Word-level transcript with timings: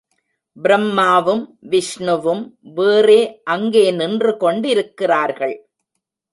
பிரம்மாவும் 0.57 1.43
விஷ்ணுவும் 1.71 2.41
வேறே 2.77 3.21
அங்கே 3.43 3.85
நின்று 3.91 4.31
கெண்டிருக்கிறார்கள். 4.39 5.55